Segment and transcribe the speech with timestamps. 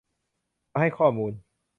[0.73, 1.33] มาให้ข้อมูล